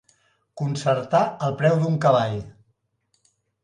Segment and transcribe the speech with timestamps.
[0.61, 1.21] Concertar
[1.51, 2.37] el preu d'un cavall.